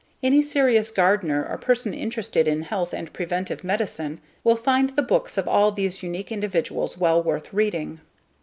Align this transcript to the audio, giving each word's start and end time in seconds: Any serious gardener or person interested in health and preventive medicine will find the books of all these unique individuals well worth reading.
Any 0.23 0.41
serious 0.41 0.89
gardener 0.89 1.45
or 1.47 1.59
person 1.59 1.93
interested 1.93 2.47
in 2.47 2.63
health 2.63 2.91
and 2.91 3.13
preventive 3.13 3.63
medicine 3.63 4.19
will 4.43 4.55
find 4.55 4.89
the 4.95 5.03
books 5.03 5.37
of 5.37 5.47
all 5.47 5.71
these 5.71 6.01
unique 6.01 6.31
individuals 6.31 6.97
well 6.97 7.21
worth 7.21 7.53
reading. 7.53 7.99